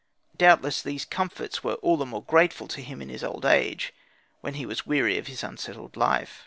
[0.35, 3.93] Doubtless these comforts were all the more grateful to him in his old age,
[4.39, 6.39] when he was weary of his unsettled life.